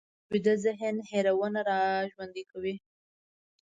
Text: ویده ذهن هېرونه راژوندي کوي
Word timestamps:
ویده 0.31 0.53
ذهن 0.63 0.95
هېرونه 1.11 1.59
راژوندي 1.69 2.43
کوي 2.51 2.75